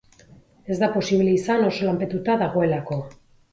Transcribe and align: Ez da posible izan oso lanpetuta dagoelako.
Ez 0.75 0.77
da 0.83 0.89
posible 0.95 1.35
izan 1.41 1.67
oso 1.69 1.91
lanpetuta 1.91 2.41
dagoelako. 2.43 3.01